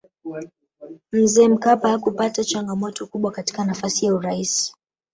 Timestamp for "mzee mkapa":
1.11-1.89